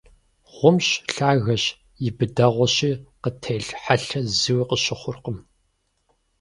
Гъумщ, 0.57 0.87
лъагэщ, 1.13 1.63
и 2.07 2.09
быдэгъуэщи, 2.17 2.91
къытелъ 3.21 3.71
хьэлъэр 3.81 4.25
зыуи 4.39 4.63
къыщыхъуркъым. 4.69 5.37